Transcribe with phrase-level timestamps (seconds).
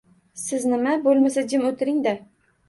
[0.43, 0.93] Siznimi?!
[1.03, 2.17] Bo’lmasa jim o’tiring-da